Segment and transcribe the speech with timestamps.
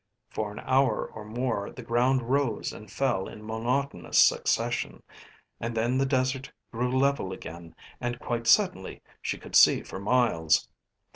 [0.31, 5.03] For an hour or more the ground rose and fell in monotonous succession,
[5.59, 10.67] and then the desert grew level again and quite suddenly she could see for miles.